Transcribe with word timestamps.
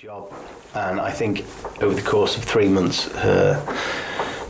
job. 0.00 0.32
And 0.74 0.98
I 0.98 1.10
think 1.10 1.44
over 1.82 1.94
the 1.94 2.00
course 2.00 2.34
of 2.38 2.42
three 2.42 2.68
months, 2.68 3.12
her 3.16 3.62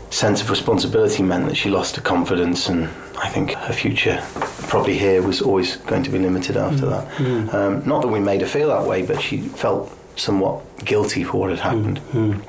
sense 0.09 0.41
of 0.41 0.49
responsibility 0.49 1.23
meant 1.23 1.49
that 1.49 1.55
she 1.55 1.69
lost 1.69 1.97
her 1.97 2.01
confidence, 2.01 2.69
and 2.69 2.85
I 3.17 3.27
think 3.27 3.51
her 3.51 3.73
future 3.73 4.23
probably 4.69 4.97
here 4.97 5.21
was 5.21 5.41
always 5.41 5.75
going 5.75 6.03
to 6.03 6.09
be 6.09 6.19
limited 6.19 6.55
after 6.55 6.85
mm. 6.85 6.89
that. 6.89 7.07
Mm. 7.15 7.53
Um, 7.53 7.85
not 7.85 8.01
that 8.01 8.07
we 8.07 8.21
made 8.21 8.39
her 8.39 8.47
feel 8.47 8.69
that 8.69 8.87
way, 8.87 9.05
but 9.05 9.21
she 9.21 9.39
felt 9.39 9.91
somewhat 10.15 10.63
guilty 10.85 11.25
for 11.25 11.41
what 11.41 11.49
had 11.49 11.59
happened. 11.59 11.99
Mm. 12.13 12.41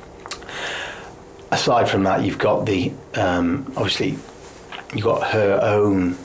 Aside 1.50 1.89
from 1.89 2.05
that, 2.05 2.23
you've 2.23 2.39
got 2.39 2.66
the 2.66 2.93
um, 3.14 3.66
obviously 3.77 4.16
you've 4.95 5.05
got 5.05 5.29
her 5.32 5.59
own 5.61 6.16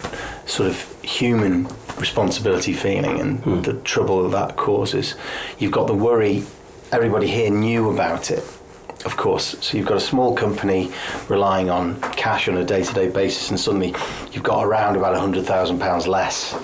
sort 0.46 0.70
of 0.70 1.02
human 1.02 1.68
responsibility 1.98 2.74
feeling 2.74 3.20
and 3.20 3.66
the 3.66 3.74
trouble 3.82 4.30
that 4.30 4.38
that 4.38 4.58
causes. 4.58 5.16
You've 5.58 5.72
got 5.72 5.88
the 5.88 5.96
worry. 5.96 6.44
Everybody 6.92 7.28
here 7.28 7.50
knew 7.50 7.92
about 7.92 8.32
it, 8.32 8.40
of 9.04 9.18
course. 9.18 9.58
So 9.60 9.78
you've 9.78 9.88
got 9.88 9.98
a 9.98 10.02
small 10.02 10.34
company 10.34 10.90
relying 11.28 11.70
on 11.70 12.00
cash 12.14 12.48
on 12.48 12.56
a 12.58 12.64
day-to-day 12.64 13.10
basis, 13.10 13.50
and 13.50 13.60
suddenly 13.60 13.94
you've 14.32 14.44
got 14.44 14.66
around 14.66 14.96
about 14.96 15.16
hundred 15.18 15.46
thousand 15.46 15.80
pounds 15.80 16.08
less. 16.08 16.56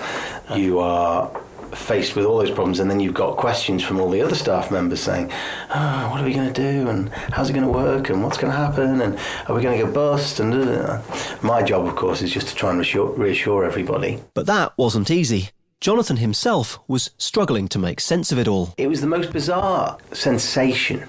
You 0.54 0.78
are 0.78 1.30
faced 1.72 2.16
with 2.16 2.24
all 2.24 2.38
those 2.38 2.50
problems, 2.50 2.80
and 2.80 2.90
then 2.90 3.00
you've 3.00 3.14
got 3.14 3.36
questions 3.36 3.82
from 3.82 4.00
all 4.00 4.08
the 4.08 4.22
other 4.22 4.34
staff 4.34 4.70
members 4.70 5.00
saying, 5.00 5.30
oh, 5.74 6.08
"What 6.10 6.20
are 6.22 6.24
we 6.24 6.32
going 6.32 6.50
to 6.50 6.72
do? 6.72 6.88
And 6.88 7.10
how's 7.10 7.50
it 7.50 7.52
going 7.52 7.66
to 7.66 7.72
work? 7.72 8.08
And 8.08 8.22
what's 8.22 8.38
going 8.38 8.52
to 8.52 8.56
happen? 8.56 9.02
And 9.02 9.18
are 9.48 9.54
we 9.54 9.60
going 9.60 9.78
to 9.78 9.84
go 9.84 9.92
bust?" 9.92 10.40
And 10.40 10.52
da. 10.52 11.02
my 11.42 11.62
job, 11.62 11.86
of 11.86 11.96
course, 11.96 12.22
is 12.22 12.32
just 12.32 12.48
to 12.48 12.54
try 12.54 12.70
and 12.70 12.78
reassure, 12.78 13.10
reassure 13.10 13.64
everybody. 13.64 14.22
But 14.32 14.46
that 14.46 14.72
wasn't 14.78 15.10
easy. 15.10 15.50
Jonathan 15.80 16.16
himself 16.16 16.78
was 16.88 17.10
struggling 17.18 17.68
to 17.68 17.78
make 17.78 18.00
sense 18.00 18.32
of 18.32 18.38
it 18.38 18.48
all. 18.48 18.72
It 18.78 18.86
was 18.88 19.00
the 19.00 19.06
most 19.06 19.32
bizarre 19.32 19.98
sensation. 20.12 21.06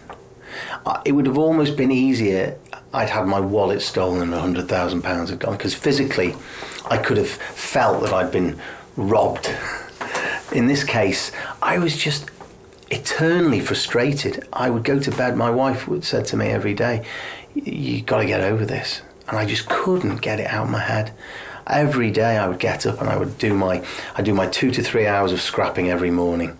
It 1.05 1.13
would 1.13 1.25
have 1.27 1.37
almost 1.37 1.77
been 1.77 1.91
easier. 1.91 2.57
I'd 2.93 3.09
had 3.09 3.25
my 3.27 3.39
wallet 3.39 3.81
stolen 3.81 4.21
and 4.21 4.33
a 4.33 4.39
hundred 4.39 4.67
thousand 4.67 5.01
pounds 5.01 5.29
had 5.29 5.39
gone 5.39 5.57
because 5.57 5.73
physically, 5.73 6.35
I 6.89 6.97
could 6.97 7.17
have 7.17 7.29
felt 7.29 8.03
that 8.03 8.13
I'd 8.13 8.31
been 8.31 8.59
robbed. 8.95 9.49
In 10.53 10.67
this 10.67 10.83
case, 10.83 11.31
I 11.61 11.79
was 11.79 11.97
just 11.97 12.29
eternally 12.91 13.59
frustrated. 13.59 14.47
I 14.53 14.69
would 14.69 14.83
go 14.83 14.99
to 14.99 15.11
bed. 15.11 15.35
My 15.35 15.49
wife 15.49 15.87
would 15.87 16.03
said 16.03 16.25
to 16.27 16.37
me 16.37 16.47
every 16.47 16.73
day, 16.73 17.05
"You've 17.53 18.05
got 18.05 18.19
to 18.19 18.25
get 18.25 18.41
over 18.41 18.65
this," 18.65 19.01
and 19.27 19.37
I 19.37 19.45
just 19.45 19.67
couldn't 19.67 20.17
get 20.17 20.39
it 20.39 20.47
out 20.47 20.65
of 20.65 20.69
my 20.71 20.79
head. 20.81 21.11
Every 21.67 22.11
day, 22.11 22.37
I 22.37 22.47
would 22.47 22.59
get 22.59 22.85
up 22.85 23.01
and 23.01 23.09
I 23.09 23.17
would 23.17 23.37
do 23.39 23.53
my 23.53 23.83
I 24.15 24.21
do 24.21 24.33
my 24.33 24.47
two 24.47 24.69
to 24.71 24.83
three 24.83 25.07
hours 25.07 25.31
of 25.31 25.41
scrapping 25.41 25.89
every 25.89 26.11
morning. 26.11 26.57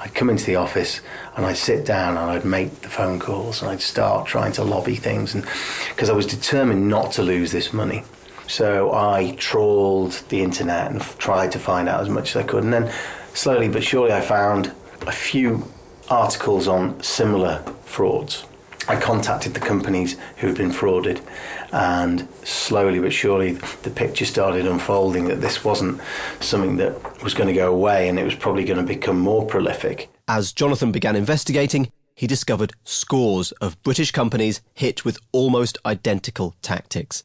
I'd 0.00 0.14
come 0.14 0.30
into 0.30 0.46
the 0.46 0.56
office 0.56 1.00
and 1.36 1.44
I'd 1.44 1.58
sit 1.58 1.84
down 1.84 2.16
and 2.16 2.30
I'd 2.30 2.44
make 2.44 2.80
the 2.80 2.88
phone 2.88 3.20
calls 3.20 3.60
and 3.60 3.70
I'd 3.70 3.82
start 3.82 4.26
trying 4.26 4.52
to 4.52 4.64
lobby 4.64 4.96
things 4.96 5.34
and 5.34 5.44
because 5.90 6.08
I 6.08 6.14
was 6.14 6.26
determined 6.26 6.88
not 6.88 7.12
to 7.12 7.22
lose 7.22 7.52
this 7.52 7.72
money. 7.72 8.02
So 8.48 8.92
I 8.92 9.36
trawled 9.38 10.12
the 10.28 10.42
internet 10.42 10.90
and 10.90 11.00
f- 11.00 11.18
tried 11.18 11.52
to 11.52 11.58
find 11.58 11.88
out 11.88 12.00
as 12.00 12.08
much 12.08 12.30
as 12.30 12.36
I 12.36 12.42
could 12.42 12.64
and 12.64 12.72
then 12.72 12.92
slowly 13.34 13.68
but 13.68 13.84
surely 13.84 14.12
I 14.12 14.22
found 14.22 14.72
a 15.02 15.12
few 15.12 15.70
articles 16.08 16.66
on 16.66 17.00
similar 17.02 17.58
frauds. 17.84 18.44
I 18.88 19.00
contacted 19.00 19.54
the 19.54 19.60
companies 19.60 20.16
who 20.36 20.48
had 20.48 20.56
been 20.56 20.70
frauded, 20.70 21.20
and 21.72 22.28
slowly 22.44 22.98
but 22.98 23.12
surely 23.12 23.52
the 23.82 23.90
picture 23.90 24.24
started 24.24 24.66
unfolding 24.66 25.28
that 25.28 25.40
this 25.40 25.64
wasn't 25.64 26.00
something 26.40 26.76
that 26.76 27.22
was 27.22 27.34
going 27.34 27.48
to 27.48 27.54
go 27.54 27.72
away 27.72 28.08
and 28.08 28.18
it 28.18 28.24
was 28.24 28.34
probably 28.34 28.64
going 28.64 28.78
to 28.78 28.94
become 28.94 29.18
more 29.18 29.46
prolific. 29.46 30.08
As 30.28 30.52
Jonathan 30.52 30.92
began 30.92 31.16
investigating, 31.16 31.92
he 32.14 32.26
discovered 32.26 32.72
scores 32.84 33.52
of 33.52 33.82
British 33.82 34.10
companies 34.10 34.60
hit 34.74 35.04
with 35.04 35.18
almost 35.32 35.78
identical 35.86 36.54
tactics. 36.62 37.24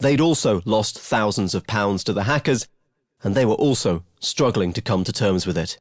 They'd 0.00 0.20
also 0.20 0.62
lost 0.64 0.98
thousands 0.98 1.54
of 1.54 1.66
pounds 1.66 2.04
to 2.04 2.12
the 2.12 2.24
hackers, 2.24 2.68
and 3.22 3.34
they 3.34 3.44
were 3.44 3.54
also 3.54 4.04
struggling 4.20 4.72
to 4.74 4.80
come 4.80 5.04
to 5.04 5.12
terms 5.12 5.46
with 5.46 5.58
it. 5.58 5.78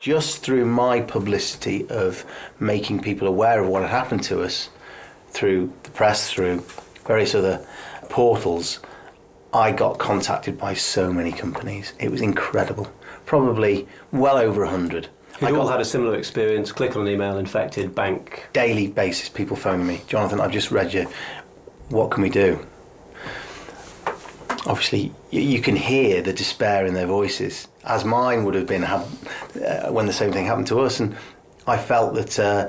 Just 0.00 0.44
through 0.44 0.64
my 0.64 1.00
publicity 1.00 1.84
of 1.90 2.24
making 2.60 3.00
people 3.00 3.26
aware 3.26 3.60
of 3.60 3.68
what 3.68 3.82
had 3.82 3.90
happened 3.90 4.22
to 4.24 4.42
us, 4.42 4.68
through 5.30 5.72
the 5.82 5.90
press, 5.90 6.30
through 6.30 6.62
various 7.04 7.34
other 7.34 7.66
portals, 8.08 8.78
I 9.52 9.72
got 9.72 9.98
contacted 9.98 10.56
by 10.56 10.74
so 10.74 11.12
many 11.12 11.32
companies. 11.32 11.94
It 11.98 12.12
was 12.12 12.20
incredible. 12.20 12.86
Probably 13.26 13.88
well 14.12 14.38
over 14.38 14.62
a 14.62 14.70
hundred. 14.70 15.08
Who'd 15.40 15.56
all 15.56 15.66
had 15.66 15.80
a 15.80 15.84
similar 15.84 16.16
experience, 16.16 16.70
click 16.70 16.94
on 16.94 17.02
an 17.02 17.12
email, 17.12 17.36
infected, 17.36 17.92
bank. 17.92 18.48
daily 18.52 18.86
basis 18.86 19.28
people 19.28 19.56
phoning 19.56 19.86
me 19.86 20.00
jonathan 20.08 20.40
i've 20.40 20.50
just 20.50 20.70
read 20.72 20.92
you 20.92 21.08
what 21.90 22.10
can 22.10 22.22
we 22.22 22.30
do 22.30 22.58
obviously 24.66 25.12
you, 25.30 25.40
you 25.40 25.60
can 25.60 25.76
hear 25.76 26.22
the 26.22 26.32
despair 26.32 26.86
in 26.86 26.94
their 26.94 27.06
voices 27.06 27.68
as 27.84 28.04
mine 28.04 28.44
would 28.44 28.54
have 28.54 28.66
been 28.66 28.82
had, 28.82 29.00
uh, 29.64 29.90
when 29.90 30.06
the 30.06 30.12
same 30.12 30.32
thing 30.32 30.46
happened 30.46 30.66
to 30.66 30.80
us 30.80 31.00
and 31.00 31.16
i 31.66 31.76
felt 31.76 32.14
that 32.14 32.38
uh, 32.38 32.68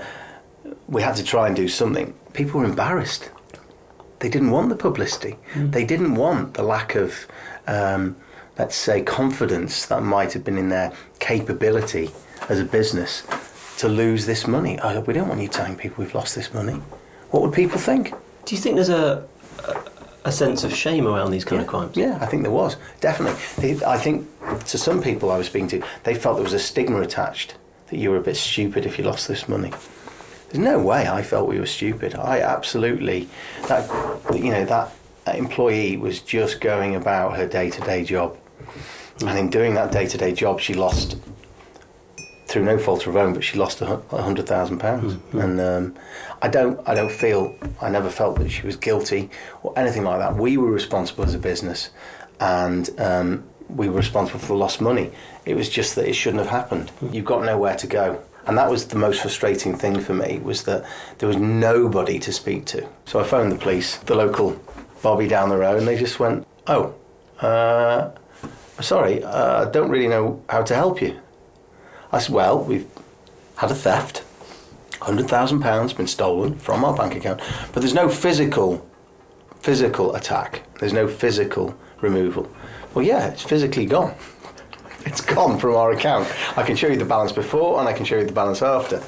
we 0.88 1.02
had 1.02 1.16
to 1.16 1.24
try 1.24 1.48
and 1.48 1.56
do 1.56 1.68
something 1.68 2.14
people 2.34 2.60
were 2.60 2.66
embarrassed 2.66 3.30
they 4.20 4.30
didn't 4.30 4.52
want 4.52 4.70
the 4.70 4.76
publicity 4.76 5.36
they 5.56 5.86
didn't 5.86 6.16
want 6.16 6.54
the 6.54 6.64
lack 6.64 6.96
of 6.96 7.28
um, 7.68 8.16
let's 8.58 8.76
say 8.76 9.02
confidence 9.02 9.86
that 9.86 10.04
might 10.04 10.34
have 10.34 10.44
been 10.44 10.58
in 10.58 10.70
their 10.70 10.92
capability 11.20 12.12
as 12.50 12.60
a 12.60 12.66
business 12.66 13.24
to 13.80 13.88
lose 13.88 14.26
this 14.26 14.46
money. 14.46 14.78
Oh, 14.84 15.00
we 15.00 15.14
don't 15.14 15.30
want 15.30 15.40
you 15.40 15.48
telling 15.48 15.78
people 15.78 16.04
we've 16.04 16.14
lost 16.14 16.36
this 16.36 16.54
money. 16.54 16.74
What 17.32 17.42
would 17.42 17.54
people 17.54 17.80
think? 17.80 18.14
Do 18.44 18.54
you 18.54 18.62
think 18.62 18.76
there's 18.76 18.90
a, 18.90 19.26
a, 20.26 20.30
a 20.30 20.32
sense 20.32 20.64
of 20.64 20.74
shame 20.76 21.08
around 21.08 21.32
these 21.32 21.46
kind 21.46 21.60
yeah. 21.60 21.64
of 21.64 21.68
crimes? 21.68 21.98
Yeah, 21.98 22.18
I 22.22 22.26
think 22.26 22.44
there 22.44 22.52
was 22.52 22.78
definitely. 23.02 23.40
They, 23.76 23.86
I 23.86 23.98
think 23.98 24.28
to 24.66 24.78
some 24.78 25.02
people 25.02 25.32
I 25.32 25.38
was 25.38 25.48
speaking 25.48 25.68
to, 25.70 25.84
they 26.04 26.16
felt 26.16 26.36
there 26.36 26.44
was 26.44 26.54
a 26.54 26.60
stigma 26.60 27.02
attached 27.02 27.56
that 27.88 27.98
you 27.98 28.12
were 28.12 28.18
a 28.18 28.22
bit 28.22 28.38
stupid 28.38 28.86
if 28.86 28.98
you 28.98 29.04
lost 29.04 29.28
this 29.28 29.48
money. 29.48 29.72
There's 30.50 30.64
no 30.64 30.80
way 30.80 31.08
I 31.08 31.22
felt 31.22 31.48
we 31.48 31.60
were 31.60 31.66
stupid. 31.66 32.16
I 32.16 32.40
absolutely 32.42 33.30
that 33.68 33.90
you 34.34 34.52
know 34.52 34.66
that, 34.66 34.92
that 35.26 35.36
employee 35.38 35.98
was 35.98 36.22
just 36.22 36.60
going 36.60 36.96
about 36.96 37.38
her 37.38 37.48
day-to-day 37.48 38.04
job, 38.06 38.38
and 39.22 39.38
in 39.38 39.50
doing 39.50 39.76
that 39.76 39.92
day-to-day 39.92 40.34
job, 40.34 40.60
she 40.60 40.74
lost 40.74 41.18
through 42.50 42.66
no 42.66 42.80
fault 42.80 43.06
of 43.06 43.14
her 43.14 43.20
own, 43.20 43.34
but 43.34 43.44
she 43.44 43.58
lost 43.60 43.80
a 43.82 43.86
hu- 43.86 44.04
a 44.18 44.22
hundred 44.22 44.48
thousand 44.48 44.80
pounds. 44.80 45.14
And 45.34 45.62
um, 45.62 45.96
I 46.42 46.48
don't, 46.48 46.80
I 46.88 46.96
don't 46.96 47.12
feel, 47.12 47.56
I 47.80 47.90
never 47.90 48.10
felt 48.10 48.40
that 48.40 48.50
she 48.50 48.66
was 48.66 48.76
guilty 48.76 49.30
or 49.62 49.72
anything 49.78 50.04
like 50.04 50.20
that. 50.20 50.36
We 50.36 50.58
were 50.58 50.72
responsible 50.72 51.24
as 51.24 51.36
a 51.36 51.38
business, 51.38 51.92
and 52.40 52.90
um, 53.00 53.44
we 53.70 53.88
were 53.88 53.98
responsible 53.98 54.40
for 54.40 54.48
the 54.48 54.56
lost 54.56 54.82
money. 54.82 55.12
It 55.46 55.56
was 55.56 55.70
just 55.70 55.96
that 55.96 56.08
it 56.08 56.14
shouldn't 56.14 56.42
have 56.42 56.52
happened. 56.52 56.92
You've 57.12 57.26
got 57.26 57.44
nowhere 57.46 57.76
to 57.76 57.88
go. 57.88 58.22
And 58.48 58.58
that 58.58 58.70
was 58.70 58.88
the 58.88 58.96
most 58.96 59.22
frustrating 59.22 59.76
thing 59.78 60.00
for 60.00 60.16
me 60.16 60.40
was 60.40 60.64
that 60.64 60.84
there 61.20 61.28
was 61.28 61.38
nobody 61.38 62.18
to 62.20 62.34
speak 62.34 62.66
to. 62.68 62.88
So 63.06 63.20
I 63.20 63.24
phoned 63.24 63.52
the 63.52 63.58
police, 63.58 63.98
the 63.98 64.16
local 64.16 64.60
Bobby 65.04 65.28
down 65.28 65.50
the 65.50 65.58
road, 65.58 65.78
and 65.78 65.88
they 65.88 65.98
just 65.98 66.20
went, 66.20 66.48
"Oh, 66.66 66.96
uh, 67.42 68.10
sorry, 68.82 69.24
uh, 69.24 69.68
I 69.68 69.70
don't 69.70 69.92
really 69.92 70.08
know 70.08 70.42
how 70.50 70.64
to 70.64 70.74
help 70.74 71.00
you." 71.00 71.20
I 72.12 72.20
said, 72.20 72.34
well, 72.34 72.60
we've 72.64 72.88
had 73.58 73.72
a 73.72 73.76
theft. 73.76 74.24
£100,000 74.92 75.96
been 75.96 76.08
stolen 76.08 76.56
from 76.56 76.84
our 76.84 76.96
bank 76.96 77.16
account. 77.16 77.42
But 77.72 77.82
there's 77.82 77.94
no 77.94 78.10
physical, 78.10 78.86
physical 79.62 80.16
attack. 80.16 80.64
There's 80.80 80.94
no 80.94 81.08
physical 81.08 81.76
removal. 82.02 82.50
Well, 82.94 83.06
yeah, 83.06 83.28
it's 83.28 83.44
physically 83.44 83.86
gone. 83.86 84.16
It's 85.06 85.22
gone 85.22 85.58
from 85.58 85.76
our 85.76 85.92
account. 85.92 86.28
I 86.58 86.62
can 86.62 86.76
show 86.76 86.88
you 86.88 86.98
the 86.98 87.06
balance 87.06 87.32
before 87.32 87.80
and 87.80 87.88
I 87.88 87.94
can 87.94 88.06
show 88.06 88.18
you 88.18 88.26
the 88.26 88.34
balance 88.34 88.62
after. 88.62 89.02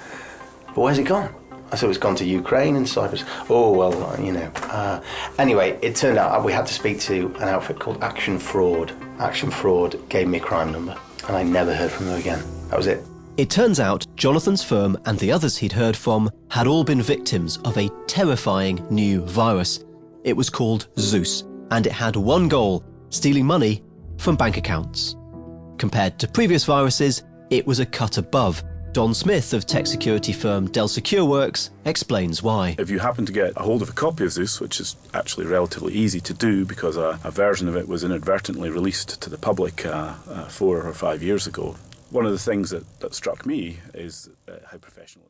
But 0.67 0.77
where's 0.77 0.97
it 0.97 1.03
gone? 1.03 1.35
I 1.69 1.75
said 1.75 1.89
it's 1.89 1.99
gone 1.99 2.15
to 2.15 2.25
Ukraine 2.25 2.77
and 2.77 2.87
Cyprus. 2.87 3.25
Oh, 3.49 3.71
well, 3.73 4.19
you 4.19 4.31
know. 4.31 4.51
Uh, 4.55 5.01
anyway, 5.37 5.77
it 5.81 5.97
turned 5.97 6.17
out 6.17 6.43
we 6.45 6.53
had 6.53 6.65
to 6.67 6.73
speak 6.73 7.01
to 7.01 7.35
an 7.41 7.49
outfit 7.49 7.77
called 7.77 8.01
Action 8.01 8.39
Fraud. 8.39 8.93
Action 9.19 9.51
Fraud 9.51 9.99
gave 10.07 10.29
me 10.29 10.37
a 10.37 10.41
crime 10.41 10.71
number 10.71 10.97
and 11.27 11.35
I 11.35 11.43
never 11.43 11.75
heard 11.75 11.91
from 11.91 12.07
them 12.07 12.17
again. 12.17 12.60
That 12.71 12.77
was 12.77 12.87
it. 12.87 13.03
It 13.35 13.49
turns 13.49 13.81
out 13.81 14.07
Jonathan's 14.15 14.63
firm 14.63 14.97
and 15.05 15.19
the 15.19 15.31
others 15.31 15.57
he'd 15.57 15.73
heard 15.73 15.95
from 15.95 16.31
had 16.49 16.67
all 16.67 16.85
been 16.85 17.01
victims 17.01 17.57
of 17.65 17.77
a 17.77 17.89
terrifying 18.07 18.85
new 18.89 19.25
virus. 19.25 19.83
It 20.23 20.37
was 20.37 20.49
called 20.49 20.87
Zeus, 20.97 21.43
and 21.71 21.85
it 21.85 21.91
had 21.91 22.15
one 22.15 22.47
goal 22.47 22.83
stealing 23.09 23.45
money 23.45 23.83
from 24.17 24.37
bank 24.37 24.55
accounts. 24.55 25.17
Compared 25.77 26.17
to 26.19 26.29
previous 26.29 26.63
viruses, 26.63 27.23
it 27.49 27.67
was 27.67 27.79
a 27.79 27.85
cut 27.85 28.17
above. 28.17 28.63
Don 28.93 29.13
Smith 29.13 29.53
of 29.53 29.65
tech 29.65 29.87
security 29.87 30.31
firm 30.31 30.67
Dell 30.67 30.87
SecureWorks 30.87 31.71
explains 31.85 32.43
why. 32.43 32.75
If 32.77 32.89
you 32.89 32.99
happen 32.99 33.25
to 33.25 33.33
get 33.33 33.53
a 33.55 33.63
hold 33.63 33.81
of 33.81 33.89
a 33.89 33.93
copy 33.93 34.23
of 34.25 34.31
Zeus, 34.31 34.61
which 34.61 34.79
is 34.79 34.95
actually 35.13 35.45
relatively 35.45 35.93
easy 35.93 36.21
to 36.21 36.33
do 36.33 36.65
because 36.65 36.95
a, 36.95 37.19
a 37.23 37.31
version 37.31 37.67
of 37.67 37.75
it 37.75 37.87
was 37.87 38.03
inadvertently 38.03 38.69
released 38.69 39.21
to 39.21 39.29
the 39.29 39.37
public 39.37 39.85
uh, 39.85 40.13
uh, 40.29 40.45
four 40.45 40.85
or 40.85 40.93
five 40.93 41.23
years 41.23 41.47
ago, 41.47 41.75
one 42.11 42.25
of 42.25 42.31
the 42.31 42.39
things 42.39 42.69
that, 42.71 42.99
that 42.99 43.15
struck 43.15 43.45
me 43.45 43.79
is 43.93 44.29
uh, 44.47 44.53
how 44.69 44.77
professional. 44.77 45.25